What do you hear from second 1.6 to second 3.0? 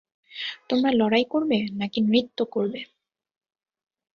নাকি নৃত্য করবে?